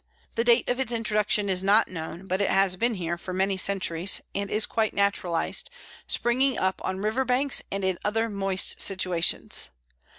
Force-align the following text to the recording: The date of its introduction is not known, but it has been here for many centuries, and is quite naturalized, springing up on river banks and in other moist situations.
The 0.33 0.43
date 0.43 0.67
of 0.67 0.79
its 0.79 0.91
introduction 0.91 1.47
is 1.47 1.61
not 1.61 1.87
known, 1.87 2.25
but 2.25 2.41
it 2.41 2.49
has 2.49 2.75
been 2.75 2.95
here 2.95 3.19
for 3.19 3.33
many 3.35 3.55
centuries, 3.55 4.19
and 4.33 4.49
is 4.49 4.65
quite 4.65 4.95
naturalized, 4.95 5.69
springing 6.07 6.57
up 6.57 6.81
on 6.83 7.01
river 7.01 7.23
banks 7.23 7.61
and 7.71 7.83
in 7.83 7.99
other 8.03 8.27
moist 8.27 8.81
situations. 8.81 9.69